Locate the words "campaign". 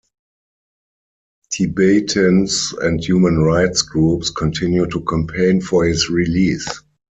5.05-5.61